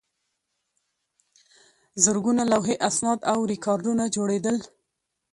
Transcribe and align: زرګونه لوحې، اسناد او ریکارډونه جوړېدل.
زرګونه 2.03 2.43
لوحې، 2.51 2.75
اسناد 2.89 3.19
او 3.31 3.37
ریکارډونه 3.51 4.03
جوړېدل. 4.15 4.57